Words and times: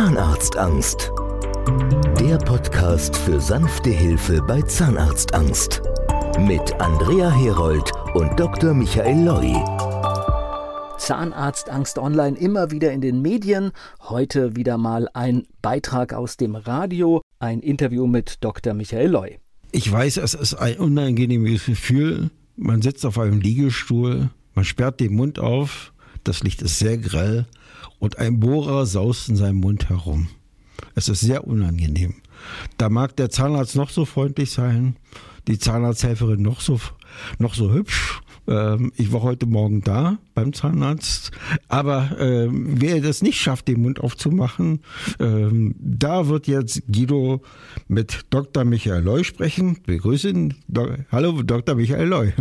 Zahnarztangst. 0.00 1.12
Der 2.18 2.38
Podcast 2.38 3.14
für 3.14 3.38
sanfte 3.38 3.90
Hilfe 3.90 4.40
bei 4.48 4.62
Zahnarztangst. 4.62 5.82
Mit 6.38 6.72
Andrea 6.80 7.30
Herold 7.30 7.92
und 8.14 8.40
Dr. 8.40 8.72
Michael 8.72 9.26
Loi. 9.26 9.52
Zahnarztangst 10.96 11.98
online 11.98 12.38
immer 12.38 12.70
wieder 12.70 12.92
in 12.92 13.02
den 13.02 13.20
Medien. 13.20 13.72
Heute 14.00 14.56
wieder 14.56 14.78
mal 14.78 15.06
ein 15.12 15.42
Beitrag 15.60 16.14
aus 16.14 16.38
dem 16.38 16.54
Radio, 16.54 17.20
ein 17.38 17.60
Interview 17.60 18.06
mit 18.06 18.42
Dr. 18.42 18.72
Michael 18.72 19.10
Loi. 19.10 19.36
Ich 19.70 19.92
weiß, 19.92 20.16
es 20.16 20.32
ist 20.32 20.54
ein 20.54 20.78
unangenehmes 20.78 21.66
Gefühl. 21.66 22.30
Man 22.56 22.80
sitzt 22.80 23.04
auf 23.04 23.18
einem 23.18 23.42
Liegestuhl, 23.42 24.30
man 24.54 24.64
sperrt 24.64 24.98
den 24.98 25.14
Mund 25.14 25.38
auf, 25.38 25.92
das 26.24 26.42
Licht 26.42 26.62
ist 26.62 26.78
sehr 26.78 26.98
grell 26.98 27.46
und 27.98 28.18
ein 28.18 28.40
Bohrer 28.40 28.86
saust 28.86 29.28
in 29.28 29.36
seinem 29.36 29.56
Mund 29.60 29.88
herum. 29.88 30.28
Es 30.94 31.08
ist 31.08 31.20
sehr 31.20 31.46
unangenehm. 31.46 32.14
Da 32.78 32.88
mag 32.88 33.16
der 33.16 33.30
Zahnarzt 33.30 33.76
noch 33.76 33.90
so 33.90 34.04
freundlich 34.04 34.50
sein, 34.50 34.96
die 35.46 35.58
Zahnarzthelferin 35.58 36.42
noch 36.42 36.60
so, 36.60 36.80
noch 37.38 37.54
so 37.54 37.72
hübsch. 37.72 38.20
Ähm, 38.46 38.92
ich 38.96 39.12
war 39.12 39.22
heute 39.22 39.46
Morgen 39.46 39.82
da 39.82 40.18
beim 40.34 40.52
Zahnarzt, 40.52 41.30
aber 41.68 42.16
ähm, 42.18 42.80
wer 42.80 43.00
das 43.00 43.22
nicht 43.22 43.38
schafft, 43.38 43.68
den 43.68 43.82
Mund 43.82 44.00
aufzumachen, 44.00 44.80
ähm, 45.18 45.74
da 45.78 46.28
wird 46.28 46.46
jetzt 46.46 46.82
Guido 46.90 47.42
mit 47.88 48.26
Dr. 48.30 48.64
Michael 48.64 49.02
Loy 49.02 49.24
sprechen. 49.24 49.78
Begrüße 49.84 50.30
ihn. 50.30 50.54
Do 50.68 50.88
Hallo, 51.12 51.42
Dr. 51.42 51.74
Michael 51.74 52.08
Loy. 52.08 52.32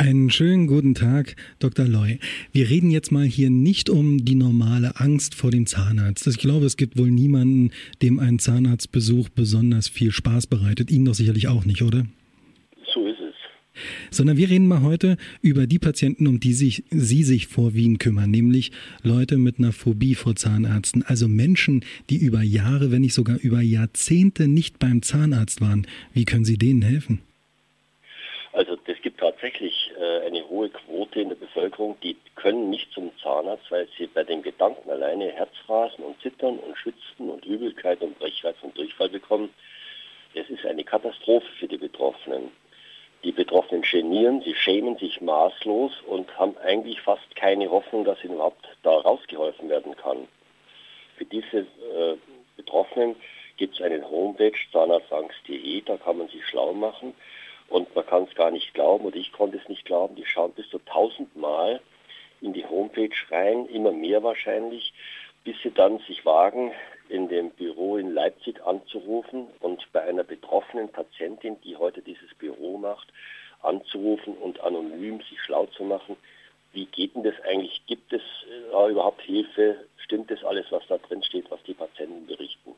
Einen 0.00 0.30
schönen 0.30 0.66
guten 0.66 0.94
Tag, 0.94 1.36
Dr. 1.58 1.86
Loy. 1.86 2.20
Wir 2.52 2.70
reden 2.70 2.90
jetzt 2.90 3.12
mal 3.12 3.26
hier 3.26 3.50
nicht 3.50 3.90
um 3.90 4.24
die 4.24 4.34
normale 4.34 4.98
Angst 4.98 5.34
vor 5.34 5.50
dem 5.50 5.66
Zahnarzt. 5.66 6.26
Ich 6.26 6.38
glaube, 6.38 6.64
es 6.64 6.78
gibt 6.78 6.96
wohl 6.96 7.10
niemanden, 7.10 7.70
dem 8.00 8.18
ein 8.18 8.38
Zahnarztbesuch 8.38 9.28
besonders 9.28 9.88
viel 9.88 10.10
Spaß 10.10 10.46
bereitet. 10.46 10.90
Ihnen 10.90 11.04
doch 11.04 11.12
sicherlich 11.12 11.48
auch 11.48 11.66
nicht, 11.66 11.82
oder? 11.82 12.06
So 12.94 13.06
ist 13.08 13.20
es. 13.20 13.34
Sondern 14.10 14.38
wir 14.38 14.48
reden 14.48 14.68
mal 14.68 14.80
heute 14.80 15.18
über 15.42 15.66
die 15.66 15.78
Patienten, 15.78 16.26
um 16.26 16.40
die 16.40 16.54
sich, 16.54 16.82
Sie 16.88 17.22
sich 17.22 17.48
vor 17.48 17.74
Wien 17.74 17.98
kümmern, 17.98 18.30
nämlich 18.30 18.72
Leute 19.02 19.36
mit 19.36 19.58
einer 19.58 19.72
Phobie 19.72 20.14
vor 20.14 20.34
Zahnärzten. 20.34 21.02
Also 21.02 21.28
Menschen, 21.28 21.84
die 22.08 22.16
über 22.16 22.40
Jahre, 22.40 22.90
wenn 22.90 23.02
nicht 23.02 23.12
sogar 23.12 23.38
über 23.38 23.60
Jahrzehnte 23.60 24.48
nicht 24.48 24.78
beim 24.78 25.02
Zahnarzt 25.02 25.60
waren. 25.60 25.86
Wie 26.14 26.24
können 26.24 26.46
Sie 26.46 26.56
denen 26.56 26.80
helfen? 26.80 27.20
Also 28.52 28.76
es 28.86 29.00
gibt 29.02 29.20
tatsächlich 29.20 29.92
äh, 29.98 30.26
eine 30.26 30.46
hohe 30.48 30.68
Quote 30.68 31.20
in 31.20 31.28
der 31.28 31.36
Bevölkerung, 31.80 31.96
die 32.02 32.16
können 32.36 32.70
nicht 32.70 32.92
zum 32.92 33.10
Zahnarzt, 33.22 33.70
weil 33.70 33.88
sie 33.96 34.06
bei 34.06 34.22
den 34.24 34.42
Gedanken 34.42 34.90
alleine 34.90 35.30
Herzrasen 35.32 36.04
und 36.04 36.20
Zittern 36.20 36.58
und 36.58 36.76
Schwitzen 36.76 37.30
und 37.30 37.44
Übelkeit 37.46 38.00
und 38.02 38.18
Brechreiz 38.18 38.56
und 38.62 38.76
Durchfall 38.76 39.08
bekommen. 39.08 39.50
Es 40.34 40.48
ist 40.50 40.64
eine 40.66 40.84
Katastrophe 40.84 41.46
für 41.58 41.68
die 41.68 41.78
Betroffenen. 41.78 42.50
Die 43.24 43.32
Betroffenen 43.32 43.82
genieren, 43.82 44.42
sie 44.42 44.54
schämen 44.54 44.96
sich 44.96 45.20
maßlos 45.20 45.92
und 46.06 46.38
haben 46.38 46.56
eigentlich 46.58 47.00
fast 47.00 47.34
keine 47.36 47.70
Hoffnung, 47.70 48.04
dass 48.04 48.22
ihnen 48.24 48.34
überhaupt 48.34 48.66
da 48.82 48.90
rausgeholfen 48.90 49.68
werden 49.68 49.96
kann. 49.96 50.28
Für 51.16 51.24
diese 51.24 51.58
äh, 51.58 52.16
Betroffenen 52.56 53.16
gibt 53.56 53.74
es 53.74 53.82
eine 53.82 54.02
Homepage 54.08 54.52
zahnarztangst.de, 54.72 55.82
da 55.82 55.96
kann 55.98 56.18
man 56.18 56.28
sich 56.28 56.46
schlau 56.46 56.72
machen. 56.72 57.14
Und 57.70 57.94
man 57.94 58.04
kann 58.04 58.24
es 58.24 58.34
gar 58.34 58.50
nicht 58.50 58.74
glauben, 58.74 59.06
oder 59.06 59.16
ich 59.16 59.32
konnte 59.32 59.56
es 59.56 59.68
nicht 59.68 59.84
glauben, 59.84 60.16
die 60.16 60.26
schauen 60.26 60.52
bis 60.52 60.68
zu 60.68 60.78
tausendmal 60.80 61.80
in 62.40 62.52
die 62.52 62.66
Homepage 62.66 63.14
rein, 63.30 63.66
immer 63.66 63.92
mehr 63.92 64.22
wahrscheinlich, 64.22 64.92
bis 65.44 65.56
sie 65.62 65.70
dann 65.70 65.98
sich 66.00 66.26
wagen, 66.26 66.72
in 67.08 67.28
dem 67.28 67.50
Büro 67.50 67.96
in 67.96 68.12
Leipzig 68.12 68.60
anzurufen 68.64 69.46
und 69.60 69.84
bei 69.92 70.02
einer 70.02 70.24
betroffenen 70.24 70.88
Patientin, 70.88 71.60
die 71.62 71.76
heute 71.76 72.02
dieses 72.02 72.34
Büro 72.34 72.76
macht, 72.76 73.08
anzurufen 73.62 74.34
und 74.36 74.60
anonym 74.60 75.20
sich 75.22 75.40
schlau 75.40 75.66
zu 75.66 75.84
machen. 75.84 76.16
Wie 76.72 76.86
geht 76.86 77.14
denn 77.14 77.22
das 77.22 77.34
eigentlich? 77.48 77.82
Gibt 77.86 78.12
es 78.12 78.22
äh, 78.48 78.90
überhaupt 78.90 79.22
Hilfe? 79.22 79.84
Stimmt 79.96 80.30
das 80.30 80.42
alles, 80.44 80.66
was 80.70 80.86
da 80.88 80.98
drin 80.98 81.22
steht, 81.22 81.50
was 81.50 81.62
die 81.64 81.74
Patienten 81.74 82.26
berichten? 82.26 82.69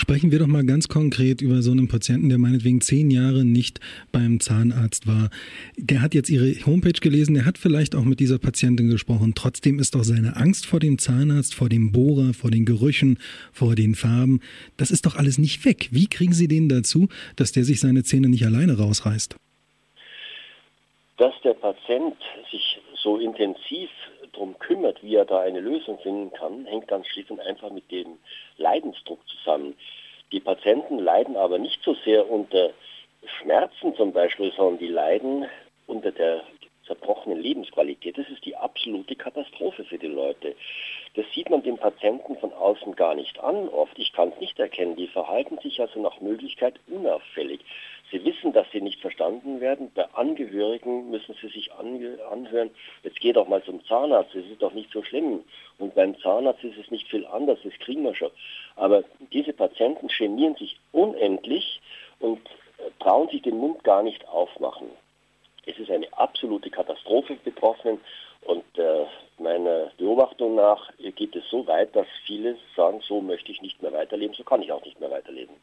Sprechen 0.00 0.32
wir 0.32 0.38
doch 0.38 0.46
mal 0.46 0.64
ganz 0.64 0.88
konkret 0.88 1.42
über 1.42 1.60
so 1.60 1.72
einen 1.72 1.86
Patienten, 1.86 2.30
der 2.30 2.38
meinetwegen 2.38 2.80
zehn 2.80 3.10
Jahre 3.10 3.44
nicht 3.44 3.80
beim 4.12 4.40
Zahnarzt 4.40 5.06
war. 5.06 5.28
Der 5.76 6.00
hat 6.00 6.14
jetzt 6.14 6.30
Ihre 6.30 6.54
Homepage 6.64 6.98
gelesen, 6.98 7.34
der 7.34 7.44
hat 7.44 7.58
vielleicht 7.58 7.94
auch 7.94 8.04
mit 8.04 8.18
dieser 8.18 8.38
Patientin 8.38 8.88
gesprochen. 8.88 9.34
Trotzdem 9.34 9.78
ist 9.78 9.94
doch 9.94 10.02
seine 10.02 10.36
Angst 10.36 10.64
vor 10.64 10.80
dem 10.80 10.96
Zahnarzt, 10.96 11.54
vor 11.54 11.68
dem 11.68 11.92
Bohrer, 11.92 12.32
vor 12.32 12.50
den 12.50 12.64
Gerüchen, 12.64 13.18
vor 13.52 13.74
den 13.74 13.94
Farben, 13.94 14.40
das 14.78 14.90
ist 14.90 15.04
doch 15.04 15.16
alles 15.16 15.36
nicht 15.36 15.66
weg. 15.66 15.90
Wie 15.90 16.06
kriegen 16.06 16.32
Sie 16.32 16.48
den 16.48 16.70
dazu, 16.70 17.08
dass 17.36 17.52
der 17.52 17.64
sich 17.64 17.78
seine 17.78 18.02
Zähne 18.02 18.30
nicht 18.30 18.46
alleine 18.46 18.78
rausreißt? 18.78 19.36
Dass 21.18 21.34
der 21.44 21.52
Patient 21.52 22.16
sich 22.50 22.80
so 23.02 23.18
intensiv 23.18 23.90
darum 24.32 24.58
kümmert, 24.58 25.02
wie 25.02 25.14
er 25.14 25.24
da 25.24 25.40
eine 25.40 25.60
Lösung 25.60 25.98
finden 25.98 26.32
kann, 26.32 26.66
hängt 26.66 26.88
ganz 26.88 27.06
schlicht 27.06 27.30
und 27.30 27.40
einfach 27.40 27.70
mit 27.70 27.90
dem 27.90 28.18
Leidensdruck 28.56 29.20
zusammen. 29.28 29.76
Die 30.32 30.40
Patienten 30.40 30.98
leiden 30.98 31.36
aber 31.36 31.58
nicht 31.58 31.82
so 31.82 31.94
sehr 32.04 32.30
unter 32.30 32.70
Schmerzen 33.24 33.94
zum 33.96 34.12
Beispiel, 34.12 34.52
sondern 34.56 34.78
die 34.78 34.88
leiden 34.88 35.46
unter 35.86 36.12
der 36.12 36.42
zerbrochenen 36.86 37.40
Lebensqualität. 37.40 38.18
Das 38.18 38.28
ist 38.28 38.44
die 38.44 38.56
absolute 38.56 39.14
Katastrophe 39.14 39.84
für 39.84 39.98
die 39.98 40.08
Leute. 40.08 40.56
Das 41.14 41.24
sieht 41.34 41.50
man 41.50 41.62
dem 41.62 41.78
Patienten 41.78 42.36
von 42.36 42.52
außen 42.52 42.96
gar 42.96 43.14
nicht 43.14 43.38
an. 43.40 43.68
Oft, 43.68 43.98
ich 43.98 44.12
kann 44.12 44.30
es 44.30 44.40
nicht 44.40 44.58
erkennen. 44.58 44.96
Die 44.96 45.06
verhalten 45.06 45.58
sich 45.58 45.80
also 45.80 46.00
nach 46.00 46.20
Möglichkeit 46.20 46.80
unauffällig. 46.88 47.60
Sie 48.10 48.24
wissen, 48.24 48.52
dass 48.52 48.66
sie 48.72 48.80
nicht 48.80 49.00
verstanden 49.00 49.60
werden. 49.60 49.92
Bei 49.94 50.06
Angehörigen 50.14 51.10
müssen 51.10 51.36
sie 51.40 51.48
sich 51.48 51.72
anhören, 51.72 52.70
geht 53.20 53.36
doch 53.36 53.48
mal 53.48 53.62
zum 53.62 53.84
Zahnarzt, 53.84 54.34
das 54.34 54.44
ist 54.44 54.60
doch 54.60 54.72
nicht 54.72 54.90
so 54.92 55.02
schlimm. 55.02 55.40
Und 55.78 55.94
beim 55.94 56.18
Zahnarzt 56.20 56.64
ist 56.64 56.78
es 56.78 56.90
nicht 56.90 57.08
viel 57.08 57.26
anders, 57.26 57.58
das 57.62 57.72
kriegen 57.80 58.02
wir 58.02 58.14
schon. 58.14 58.30
Aber 58.76 59.04
diese 59.32 59.52
Patienten 59.52 60.08
genieren 60.08 60.56
sich 60.56 60.78
unendlich 60.92 61.80
und 62.18 62.40
äh, 62.78 62.90
trauen 62.98 63.28
sich 63.28 63.42
den 63.42 63.58
Mund 63.58 63.84
gar 63.84 64.02
nicht 64.02 64.26
aufmachen. 64.28 64.88
Es 65.66 65.78
ist 65.78 65.90
eine 65.90 66.06
absolute 66.12 66.70
Katastrophe 66.70 67.36
Betroffenen 67.44 68.00
und 68.42 68.64
äh, 68.78 69.04
meiner 69.38 69.90
Beobachtung 69.98 70.54
nach 70.54 70.90
geht 71.16 71.36
es 71.36 71.44
so 71.50 71.66
weit, 71.66 71.94
dass 71.94 72.06
viele 72.26 72.56
sagen, 72.76 73.00
so 73.06 73.20
möchte 73.20 73.52
ich 73.52 73.60
nicht 73.62 73.82
mehr 73.82 73.92
weiterleben, 73.92 74.34
so 74.34 74.44
kann 74.44 74.62
ich 74.62 74.72
auch 74.72 74.84
nicht 74.84 74.98
mehr 75.00 75.10
weiterleben. 75.10 75.54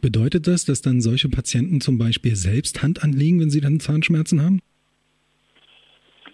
Bedeutet 0.00 0.46
das, 0.46 0.64
dass 0.64 0.80
dann 0.80 1.00
solche 1.00 1.28
Patienten 1.28 1.80
zum 1.80 1.98
Beispiel 1.98 2.36
selbst 2.36 2.82
Hand 2.82 3.02
anlegen, 3.02 3.40
wenn 3.40 3.50
sie 3.50 3.60
dann 3.60 3.80
Zahnschmerzen 3.80 4.42
haben? 4.42 4.60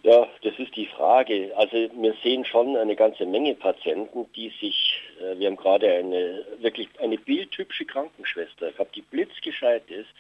Ja, 0.05 0.29
das 0.43 0.53
ist 0.59 0.77
die 0.77 0.85
Frage. 0.85 1.57
Also 1.57 1.89
wir 1.95 2.15
sehen 2.23 2.45
schon 2.45 2.77
eine 2.77 2.95
ganze 2.95 3.25
Menge 3.25 3.55
Patienten, 3.55 4.31
die 4.37 4.51
sich, 4.61 5.01
äh, 5.19 5.39
wir 5.39 5.47
haben 5.47 5.57
gerade 5.57 5.91
eine 5.91 6.45
wirklich 6.59 6.91
eine 7.01 7.17
bildhübsche 7.17 7.87
Krankenschwester 7.87 8.71
gehabt, 8.73 8.95
die 8.95 9.01
blitzgescheit 9.01 9.91
ist, 9.91 10.11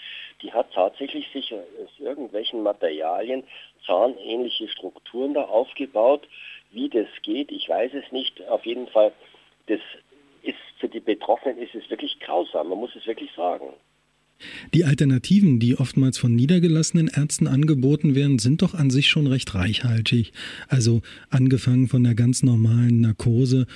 die 0.40 0.54
hat 0.54 0.72
tatsächlich 0.72 1.28
sich 1.34 1.52
aus 1.52 1.90
irgendwelchen 1.98 2.62
Materialien 2.62 3.44
zahnähnliche 3.84 4.68
Strukturen 4.68 5.34
da 5.34 5.42
aufgebaut. 5.42 6.26
Wie 6.70 6.88
das 6.88 7.08
geht, 7.20 7.52
ich 7.52 7.68
weiß 7.68 7.92
es 7.92 8.10
nicht. 8.10 8.42
Auf 8.48 8.64
jeden 8.64 8.88
Fall, 8.88 9.12
das 9.66 9.80
ist 10.40 10.56
für 10.78 10.88
die 10.88 11.00
Betroffenen 11.00 11.58
ist 11.58 11.74
es 11.74 11.90
wirklich 11.90 12.18
grausam, 12.20 12.70
man 12.70 12.78
muss 12.78 12.96
es 12.96 13.06
wirklich 13.06 13.32
sagen. 13.32 13.74
Die 14.74 14.84
Alternativen, 14.84 15.58
die 15.58 15.76
oftmals 15.76 16.18
von 16.18 16.34
niedergelassenen 16.34 17.08
Ärzten 17.08 17.46
angeboten 17.46 18.14
werden, 18.14 18.38
sind 18.38 18.62
doch 18.62 18.74
an 18.74 18.90
sich 18.90 19.08
schon 19.08 19.26
recht 19.26 19.54
reichhaltig. 19.54 20.32
Also 20.68 21.02
angefangen 21.30 21.88
von 21.88 22.04
der 22.04 22.14
ganz 22.14 22.42
normalen 22.42 23.00
Narkose 23.00 23.66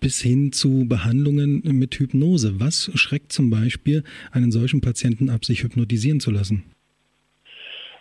bis 0.00 0.20
hin 0.20 0.52
zu 0.52 0.86
Behandlungen 0.86 1.62
mit 1.64 1.94
Hypnose. 1.94 2.60
Was 2.60 2.90
schreckt 2.94 3.32
zum 3.32 3.50
Beispiel 3.50 4.04
einen 4.32 4.52
solchen 4.52 4.80
Patienten 4.80 5.30
ab, 5.30 5.44
sich 5.44 5.62
hypnotisieren 5.62 6.20
zu 6.20 6.30
lassen? 6.30 6.64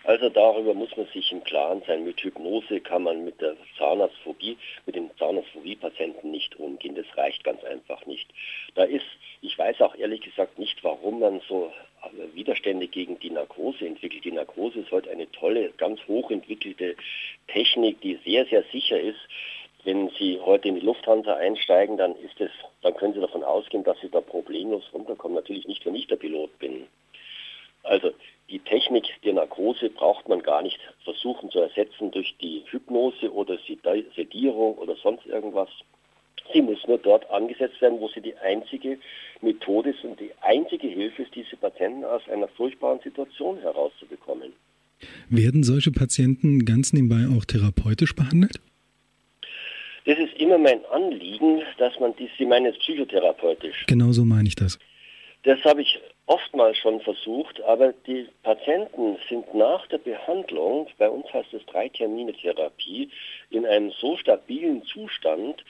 Also 0.04 0.27
darüber 0.27 0.74
muss 0.74 0.95
man 0.98 1.07
sich 1.13 1.31
im 1.31 1.44
Klaren 1.45 1.81
sein. 1.88 2.04
Mit 2.04 2.19
Hypnose 2.19 2.81
kann 2.81 3.04
man 3.04 3.24
mit 3.24 3.39
der 3.39 3.56
Zahnarztphobie, 3.77 4.57
mit 4.86 4.98
dem 4.98 5.09
Zahnarztphobie-Patienten 5.18 6.30
nicht 6.30 6.57
umgehen. 6.57 6.95
Das 6.95 7.06
reicht 7.18 7.44
ganz 7.45 7.63
einfach 7.63 8.06
nicht. 8.06 8.27
Da 8.75 8.83
ist, 8.83 9.06
ich 9.42 9.57
weiß 9.57 9.80
auch 9.80 9.95
ehrlich 9.95 10.19
gesagt 10.19 10.59
nicht, 10.59 10.83
warum 10.83 11.21
man 11.21 11.39
so 11.48 11.71
Widerstände 12.33 12.88
gegen 12.88 13.19
die 13.19 13.29
Narkose 13.29 13.85
entwickelt. 13.85 14.25
Die 14.25 14.31
Narkose 14.31 14.79
ist 14.79 14.91
heute 14.91 15.09
eine 15.09 15.31
tolle, 15.31 15.71
ganz 15.77 16.00
hochentwickelte 16.07 16.95
Technik, 17.47 18.01
die 18.01 18.19
sehr, 18.25 18.45
sehr 18.45 18.63
sicher 18.71 19.00
ist. 19.00 19.19
Wenn 19.83 20.09
Sie 20.17 20.39
heute 20.39 20.69
in 20.69 20.75
die 20.75 20.85
Lufthansa 20.85 21.35
einsteigen, 21.35 21.97
dann 21.97 22.15
ist 22.15 22.39
es, 22.39 22.51
dann 22.81 22.94
können 22.95 23.13
Sie 23.13 23.19
davon 23.19 23.44
ausgehen, 23.44 23.83
dass 23.83 24.00
Sie 24.00 24.09
da 24.09 24.21
problemlos 24.21 24.83
runterkommen. 24.94 25.35
Natürlich 25.35 25.67
nicht, 25.67 25.85
wenn 25.85 25.95
ich 25.95 26.07
der 26.07 26.15
Pilot 26.15 26.57
bin. 26.59 26.88
Also 27.83 28.11
die 28.49 28.59
Technik 28.59 29.06
der 29.23 29.33
Narkose 29.33 29.89
braucht 29.89 30.29
man 30.29 30.41
gar 30.41 30.61
nicht 30.61 30.79
versuchen 31.03 31.49
zu 31.49 31.59
ersetzen 31.59 32.11
durch 32.11 32.35
die 32.41 32.63
Hypnose 32.67 33.31
oder 33.33 33.57
Sedierung 34.15 34.77
oder 34.77 34.95
sonst 34.95 35.25
irgendwas. 35.25 35.69
Sie 36.51 36.62
muss 36.62 36.86
nur 36.88 36.98
dort 36.98 37.30
angesetzt 37.30 37.81
werden, 37.81 38.00
wo 38.00 38.10
sie 38.10 38.22
die 38.22 38.36
einzige 38.38 38.98
Methode 39.42 39.92
ist 39.92 40.04
und 40.04 40.19
die 40.19 40.31
einzige 40.42 40.88
Hilfe 40.88 41.24
ist, 41.24 41.36
diese 41.36 41.56
Patienten 41.57 42.04
aus 42.04 42.22
einer 42.30 42.48
furchtbaren 42.48 43.00
Situation 43.00 43.60
herauszubekommen. 43.60 44.54
Werden 45.30 45.63
solche 45.63 45.92
Patienten 45.92 46.66
ganz 46.66 46.94
nebenbei 46.94 47.28
auch 47.36 47.45
therapeutisch 47.45 48.16
behandelt? 48.16 48.60
Das 50.06 50.18
ist 50.18 50.34
immer 50.38 50.57
mein 50.57 50.84
Anliegen, 50.86 51.62
dass 51.78 51.98
man 52.00 52.16
die, 52.18 52.30
Sie 52.38 52.45
meinen 52.45 52.66
jetzt 52.66 52.80
psychotherapeutisch. 52.80 53.86
Genau 53.88 54.12
so 54.12 54.25
meine 54.25 54.48
ich 54.48 54.56
das. 54.56 54.78
Das 55.44 55.63
habe 55.63 55.81
ich 55.81 56.00
oftmals 56.25 56.78
schon 56.78 57.01
versucht, 57.01 57.62
aber 57.63 57.94
die 58.07 58.28
Patienten 58.44 59.18
sind 59.30 59.54
nach 59.54 59.86
der 59.88 59.98
Behandlung, 59.98 60.88
bei 60.98 61.10
uns 61.10 61.25
heißt 61.34 61.54
es 61.54 61.66
drei 61.66 61.90
Termine 61.90 62.34
Therapie, 62.34 63.10
in 63.50 63.66
einem 63.66 63.92
so 63.92 64.16
stabilen 64.18 64.84
Zustand, 64.86 65.63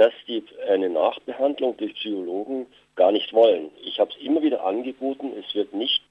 dass 0.00 0.14
die 0.26 0.42
eine 0.66 0.88
Nachbehandlung 0.88 1.76
durch 1.76 1.92
Psychologen 1.92 2.64
gar 2.96 3.12
nicht 3.12 3.34
wollen. 3.34 3.70
Ich 3.84 4.00
habe 4.00 4.10
es 4.10 4.16
immer 4.24 4.40
wieder 4.40 4.64
angeboten, 4.64 5.30
es 5.38 5.54
wird 5.54 5.74
nicht 5.74 6.02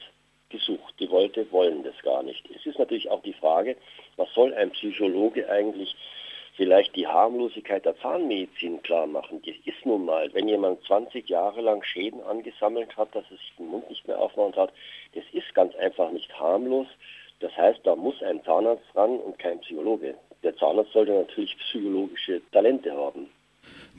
gesucht. 0.49 0.93
Die 0.99 1.07
Leute 1.07 1.51
wollen 1.51 1.81
das 1.81 1.99
gar 2.03 2.21
nicht. 2.21 2.47
Es 2.55 2.63
ist 2.67 2.77
natürlich 2.77 3.09
auch 3.09 3.23
die 3.23 3.33
Frage, 3.33 3.75
was 4.15 4.31
soll 4.35 4.53
ein 4.53 4.69
Psychologe 4.69 5.49
eigentlich 5.49 5.95
vielleicht 6.55 6.95
die 6.95 7.07
Harmlosigkeit 7.07 7.83
der 7.83 7.97
Zahnmedizin 7.97 8.83
klar 8.83 9.07
machen. 9.07 9.41
Das 9.43 9.55
ist 9.65 9.83
nun 9.83 10.05
mal, 10.05 10.31
wenn 10.35 10.47
jemand 10.47 10.83
20 10.83 11.27
Jahre 11.27 11.61
lang 11.61 11.81
Schäden 11.81 12.21
angesammelt 12.21 12.95
hat, 12.95 13.15
dass 13.15 13.23
er 13.31 13.37
sich 13.37 13.53
den 13.57 13.69
Mund 13.69 13.89
nicht 13.89 14.07
mehr 14.07 14.19
aufmachen 14.19 14.55
hat, 14.55 14.71
das 15.15 15.23
ist 15.33 15.55
ganz 15.55 15.73
einfach 15.77 16.11
nicht 16.11 16.31
harmlos. 16.39 16.85
Das 17.39 17.57
heißt, 17.57 17.79
da 17.85 17.95
muss 17.95 18.21
ein 18.21 18.43
Zahnarzt 18.43 18.85
ran 18.93 19.17
und 19.17 19.39
kein 19.39 19.59
Psychologe. 19.61 20.13
Der 20.43 20.55
Zahnarzt 20.57 20.93
sollte 20.93 21.13
natürlich 21.13 21.57
psychologische 21.57 22.39
Talente 22.51 22.91
haben. 22.95 23.31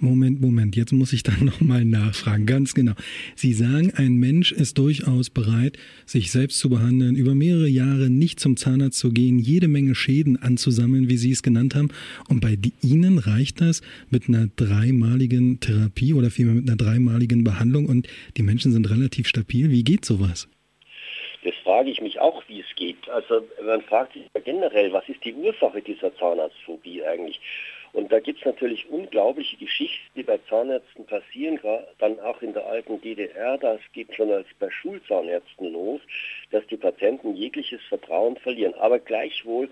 Moment, 0.03 0.41
Moment, 0.41 0.77
jetzt 0.77 0.93
muss 0.93 1.13
ich 1.13 1.23
da 1.23 1.33
nochmal 1.41 1.85
nachfragen, 1.85 2.47
ganz 2.47 2.75
genau. 2.75 2.93
Sie 3.35 3.53
sagen, 3.53 3.93
ein 3.95 4.17
Mensch 4.17 4.51
ist 4.51 4.79
durchaus 4.79 5.31
bereit, 5.31 5.79
sich 6.07 6.33
selbst 6.33 6.59
zu 6.59 6.71
behandeln, 6.71 7.17
über 7.17 7.35
mehrere 7.35 7.69
Jahre 7.69 8.09
nicht 8.09 8.41
zum 8.41 8.57
Zahnarzt 8.57 8.99
zu 8.99 9.13
gehen, 9.13 9.39
jede 9.39 9.69
Menge 9.69 9.95
Schäden 9.95 10.37
anzusammeln, 10.37 11.09
wie 11.09 11.17
Sie 11.17 11.33
es 11.33 11.43
genannt 11.43 11.75
haben. 11.75 11.89
Und 12.29 12.41
bei 12.41 12.57
Ihnen 12.83 13.19
reicht 13.19 13.61
das 13.61 13.83
mit 14.09 14.29
einer 14.29 14.49
dreimaligen 14.57 15.61
Therapie 15.61 16.15
oder 16.15 16.31
vielmehr 16.31 16.55
mit 16.55 16.69
einer 16.69 16.77
dreimaligen 16.77 17.45
Behandlung 17.45 17.87
und 17.87 18.09
die 18.37 18.43
Menschen 18.43 18.73
sind 18.73 18.89
relativ 18.89 19.29
stabil. 19.29 19.71
Wie 19.71 19.85
geht 19.85 20.05
sowas? 20.05 20.49
Das 21.43 21.55
frage 21.65 21.91
ich 21.91 22.01
mich 22.01 22.21
auch, 22.21 22.43
wie 22.49 22.61
es 22.61 22.77
geht. 22.77 23.09
Also 23.09 23.47
man 23.65 23.81
fragt 23.83 24.13
sich 24.13 24.25
generell, 24.45 24.93
was 24.93 25.09
ist 25.09 25.25
die 25.25 25.35
Ursache 25.35 25.81
dieser 25.81 26.15
Zahnarztphobie 26.17 27.03
eigentlich? 27.03 27.41
Und 27.93 28.13
da 28.13 28.21
gibt 28.21 28.39
es 28.39 28.45
natürlich 28.45 28.89
unglaubliche 28.89 29.57
Geschichten, 29.57 30.11
die 30.15 30.23
bei 30.23 30.39
Zahnärzten 30.49 31.07
passieren, 31.07 31.59
dann 31.99 32.21
auch 32.21 32.41
in 32.41 32.53
der 32.53 32.67
alten 32.67 33.01
DDR, 33.01 33.59
das 33.59 33.81
geht 33.93 34.15
schon 34.15 34.31
als 34.31 34.47
bei 34.59 34.71
Schulzahnärzten 34.71 35.73
los, 35.73 36.01
dass 36.53 36.67
die 36.69 36.77
Patienten 36.77 37.35
jegliches 37.35 37.81
Vertrauen 37.89 38.37
verlieren. 38.37 38.75
Aber 38.75 39.01
gleichwohl 39.01 39.69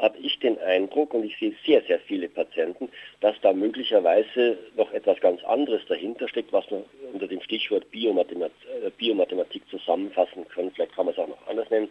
habe 0.00 0.18
ich 0.18 0.38
den 0.40 0.58
Eindruck, 0.58 1.14
und 1.14 1.24
ich 1.24 1.36
sehe 1.38 1.54
sehr, 1.64 1.82
sehr 1.82 2.00
viele 2.00 2.28
Patienten, 2.28 2.88
dass 3.20 3.40
da 3.40 3.52
möglicherweise 3.52 4.58
noch 4.76 4.92
etwas 4.92 5.18
ganz 5.20 5.42
anderes 5.44 5.82
dahinter 5.88 6.28
steckt, 6.28 6.52
was 6.52 6.70
man 6.70 6.84
unter 7.12 7.26
dem 7.26 7.40
Stichwort 7.40 7.90
Biomathematik, 7.90 8.56
äh, 8.84 8.90
Biomathematik 8.90 9.62
zusammenfassen 9.70 10.46
können. 10.48 10.70
Vielleicht 10.72 10.94
kann 10.94 11.06
man 11.06 11.14
es 11.14 11.18
auch 11.18 11.28
noch 11.28 11.46
anders 11.46 11.70
nennen. 11.70 11.88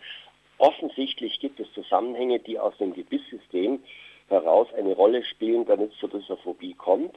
Offensichtlich 0.57 1.39
gibt 1.39 1.59
es 1.59 1.71
Zusammenhänge, 1.73 2.39
die 2.39 2.59
aus 2.59 2.77
dem 2.77 2.93
Gebisssystem 2.93 3.79
heraus 4.29 4.67
eine 4.75 4.93
Rolle 4.93 5.23
spielen, 5.23 5.65
damit 5.65 5.91
es 5.93 5.99
zu 5.99 6.07
dieser 6.07 6.37
Phobie 6.37 6.73
kommt. 6.73 7.15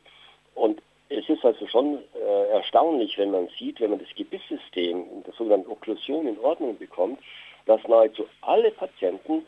Und 0.54 0.80
es 1.08 1.28
ist 1.28 1.44
also 1.44 1.66
schon 1.66 1.98
äh, 2.14 2.48
erstaunlich, 2.50 3.16
wenn 3.16 3.30
man 3.30 3.48
sieht, 3.58 3.80
wenn 3.80 3.90
man 3.90 3.98
das 4.00 4.14
Gebisssystem, 4.14 5.04
das 5.24 5.36
sogenannte 5.36 5.70
Okklusion 5.70 6.26
in 6.26 6.38
Ordnung 6.40 6.76
bekommt, 6.76 7.18
dass 7.66 7.82
nahezu 7.86 8.26
alle 8.42 8.70
Patienten 8.70 9.46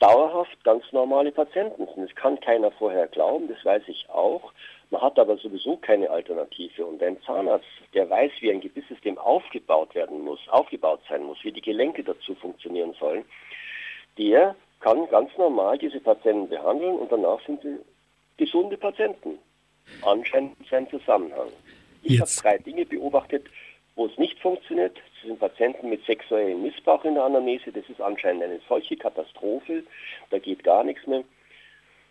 dauerhaft 0.00 0.62
ganz 0.64 0.84
normale 0.92 1.30
Patienten 1.30 1.86
sind. 1.86 2.08
Das 2.08 2.14
kann 2.16 2.40
keiner 2.40 2.70
vorher 2.72 3.06
glauben, 3.06 3.48
das 3.48 3.64
weiß 3.64 3.82
ich 3.86 4.08
auch. 4.08 4.52
Man 4.90 5.02
hat 5.02 5.18
aber 5.18 5.36
sowieso 5.36 5.76
keine 5.76 6.10
Alternative. 6.10 6.86
Und 6.86 7.02
ein 7.02 7.20
Zahnarzt, 7.22 7.66
der 7.94 8.08
weiß, 8.08 8.32
wie 8.40 8.50
ein 8.50 8.60
Gebisssystem 8.60 9.18
aufgebaut 9.18 9.94
werden 9.94 10.22
muss, 10.24 10.40
aufgebaut 10.48 11.00
sein 11.08 11.22
muss, 11.22 11.38
wie 11.42 11.52
die 11.52 11.60
Gelenke 11.60 12.02
dazu 12.02 12.34
funktionieren 12.34 12.94
sollen, 12.98 13.24
der 14.18 14.56
kann 14.80 15.08
ganz 15.08 15.30
normal 15.36 15.78
diese 15.78 16.00
Patienten 16.00 16.48
behandeln 16.48 16.96
und 16.96 17.12
danach 17.12 17.40
sind 17.46 17.62
sie 17.62 17.78
gesunde 18.36 18.76
Patienten. 18.76 19.38
Anscheinend 20.02 20.60
ist 20.60 20.72
ein 20.72 20.88
Zusammenhang. 20.88 21.48
Ich 22.02 22.20
habe 22.20 22.30
drei 22.30 22.58
Dinge 22.58 22.86
beobachtet, 22.86 23.46
wo 23.94 24.06
es 24.06 24.16
nicht 24.16 24.38
funktioniert. 24.40 24.96
Das 24.96 25.28
sind 25.28 25.38
Patienten 25.38 25.90
mit 25.90 26.04
sexuellem 26.06 26.62
Missbrauch 26.62 27.04
in 27.04 27.14
der 27.14 27.24
Anamnese. 27.24 27.72
Das 27.72 27.86
ist 27.88 28.00
anscheinend 28.00 28.42
eine 28.44 28.60
solche 28.68 28.96
Katastrophe. 28.96 29.84
Da 30.30 30.38
geht 30.38 30.64
gar 30.64 30.84
nichts 30.84 31.06
mehr. 31.06 31.24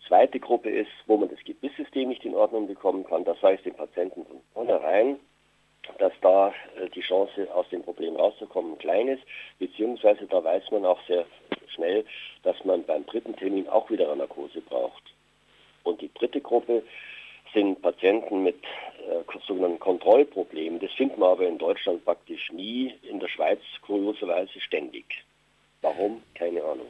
Zweite 0.07 0.39
Gruppe 0.39 0.69
ist, 0.69 0.92
wo 1.07 1.18
man 1.18 1.30
das 1.30 1.44
Gebisssystem 1.44 2.10
nicht 2.10 2.25
in 2.25 2.36
Ordnung 2.36 2.68
bekommen 2.68 3.06
kann. 3.06 3.24
Das 3.25 3.42
heißt 3.42 3.65
den 3.65 3.75
Patienten 3.75 4.25
von 4.25 4.42
vornherein, 4.54 5.19
dass 5.98 6.13
da 6.22 6.54
äh, 6.77 6.89
die 6.89 7.01
Chance 7.01 7.48
aus 7.54 7.68
dem 7.69 7.81
Problem 7.81 8.15
rauszukommen 8.15 8.77
klein 8.77 9.07
ist. 9.07 9.24
Beziehungsweise 9.57 10.27
da 10.27 10.44
weiß 10.44 10.69
man 10.72 10.86
auch 10.86 11.00
sehr 11.07 11.25
schnell, 11.71 12.06
dass 12.44 12.63
man 12.66 12.83
beim 12.83 13.06
dritten 13.06 13.36
Termin 13.36 13.68
auch 13.68 13.89
wieder 13.89 14.07
eine 14.07 14.18
Narkose 14.18 14.62
braucht. 14.62 15.04
Und 15.83 16.01
die 16.01 16.13
dritte 16.13 16.42
Gruppe 16.42 16.83
sind 17.54 17.81
Patienten 17.81 18.44
mit 18.44 18.63
äh, 19.07 19.39
sogenannten 19.48 19.80
Kontrollproblemen. 19.80 20.80
Das 20.80 20.92
findet 20.92 21.18
man 21.18 21.31
aber 21.31 21.48
in 21.48 21.57
Deutschland 21.57 22.06
praktisch 22.06 22.51
nie, 22.51 22.94
in 23.04 23.19
der 23.19 23.27
Schweiz 23.27 23.62
kurioserweise 23.81 24.60
ständig. 24.60 25.06
Warum? 25.81 26.21
Keine 26.36 26.63
Ahnung 26.63 26.88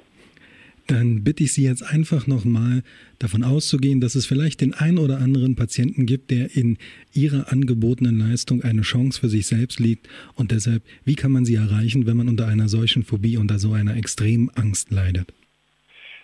dann 0.90 1.24
bitte 1.24 1.44
ich 1.44 1.54
Sie 1.54 1.64
jetzt 1.64 1.84
einfach 1.84 2.28
nochmal 2.28 2.84
davon 3.20 3.44
auszugehen, 3.44 4.02
dass 4.02 4.16
es 4.16 4.26
vielleicht 4.26 4.62
den 4.62 4.74
einen 4.74 4.98
oder 4.98 5.18
anderen 5.18 5.56
Patienten 5.56 6.06
gibt, 6.06 6.32
der 6.32 6.56
in 6.56 6.78
Ihrer 7.14 7.52
angebotenen 7.52 8.20
Leistung 8.20 8.64
eine 8.64 8.82
Chance 8.82 9.20
für 9.20 9.30
sich 9.30 9.48
selbst 9.48 9.80
liegt. 9.80 10.10
Und 10.36 10.52
deshalb, 10.52 10.84
wie 11.06 11.16
kann 11.16 11.32
man 11.32 11.46
sie 11.46 11.56
erreichen, 11.56 12.08
wenn 12.08 12.18
man 12.18 12.28
unter 12.28 12.48
einer 12.48 12.68
solchen 12.68 13.04
Phobie, 13.04 13.38
unter 13.38 13.60
so 13.60 13.74
einer 13.74 13.96
extremen 13.96 14.50
Angst 14.56 14.92
leidet? 14.92 15.32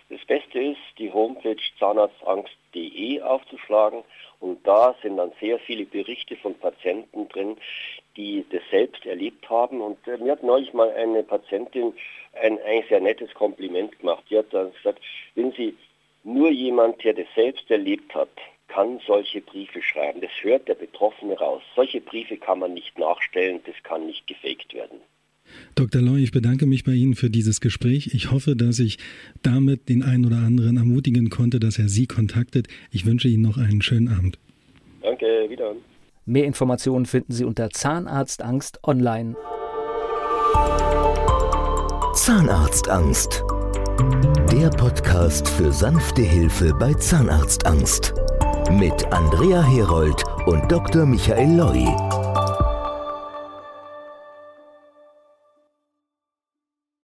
Das 0.08 0.24
Beste 0.26 0.58
ist, 0.58 0.78
die 0.98 1.10
Homepage 1.10 1.56
zahnarztangst.de 1.78 3.20
aufzuschlagen 3.22 4.02
und 4.40 4.66
da 4.66 4.94
sind 5.02 5.16
dann 5.16 5.32
sehr 5.40 5.58
viele 5.58 5.84
Berichte 5.84 6.36
von 6.36 6.54
Patienten 6.54 7.28
drin, 7.28 7.56
die 8.16 8.44
das 8.50 8.62
selbst 8.70 9.04
erlebt 9.06 9.48
haben. 9.48 9.80
Und 9.80 9.98
äh, 10.06 10.16
mir 10.18 10.32
hat 10.32 10.42
neulich 10.42 10.72
mal 10.72 10.90
eine 10.90 11.22
Patientin 11.22 11.94
ein 12.40 12.58
eigentlich 12.62 12.88
sehr 12.88 13.00
nettes 13.00 13.32
Kompliment 13.34 13.98
gemacht. 13.98 14.24
Die 14.30 14.38
hat 14.38 14.52
dann 14.52 14.72
gesagt, 14.72 15.00
wenn 15.34 15.52
Sie 15.52 15.76
nur 16.24 16.50
jemand, 16.50 17.02
der 17.04 17.14
das 17.14 17.26
selbst 17.34 17.70
erlebt 17.70 18.14
hat, 18.14 18.28
kann 18.68 19.00
solche 19.06 19.40
Briefe 19.40 19.80
schreiben. 19.80 20.20
Das 20.20 20.30
hört 20.42 20.68
der 20.68 20.74
Betroffene 20.74 21.38
raus. 21.38 21.62
Solche 21.74 22.00
Briefe 22.00 22.36
kann 22.36 22.58
man 22.58 22.74
nicht 22.74 22.98
nachstellen, 22.98 23.62
das 23.64 23.76
kann 23.84 24.06
nicht 24.06 24.26
gefaked 24.26 24.74
werden. 24.74 25.00
Dr. 25.76 26.00
Loy, 26.00 26.22
ich 26.22 26.32
bedanke 26.32 26.64
mich 26.64 26.84
bei 26.84 26.92
Ihnen 26.92 27.14
für 27.14 27.28
dieses 27.28 27.60
Gespräch. 27.60 28.14
Ich 28.14 28.30
hoffe, 28.30 28.56
dass 28.56 28.78
ich 28.78 28.96
damit 29.42 29.90
den 29.90 30.02
einen 30.02 30.24
oder 30.24 30.38
anderen 30.38 30.78
ermutigen 30.78 31.28
konnte, 31.28 31.60
dass 31.60 31.78
er 31.78 31.90
Sie 31.90 32.06
kontaktet. 32.06 32.66
Ich 32.90 33.04
wünsche 33.04 33.28
Ihnen 33.28 33.42
noch 33.42 33.58
einen 33.58 33.82
schönen 33.82 34.08
Abend. 34.08 34.38
Danke, 35.02 35.26
wieder. 35.50 35.74
Mehr 36.24 36.46
Informationen 36.46 37.04
finden 37.04 37.34
Sie 37.34 37.44
unter 37.44 37.68
Zahnarztangst 37.68 38.84
online. 38.84 39.36
Zahnarztangst. 42.14 43.44
Der 44.50 44.70
Podcast 44.70 45.46
für 45.46 45.70
sanfte 45.70 46.22
Hilfe 46.22 46.72
bei 46.80 46.94
Zahnarztangst. 46.94 48.14
Mit 48.72 49.12
Andrea 49.12 49.62
Herold 49.62 50.24
und 50.46 50.72
Dr. 50.72 51.04
Michael 51.04 51.54
Loi. 51.54 52.25